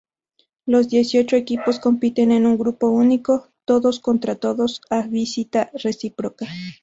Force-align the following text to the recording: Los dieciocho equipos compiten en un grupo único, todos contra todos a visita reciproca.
Los 0.65 0.89
dieciocho 0.89 1.35
equipos 1.35 1.77
compiten 1.77 2.31
en 2.31 2.47
un 2.47 2.57
grupo 2.57 2.87
único, 2.89 3.49
todos 3.65 3.99
contra 3.99 4.33
todos 4.33 4.81
a 4.89 5.03
visita 5.03 5.69
reciproca. 5.75 6.47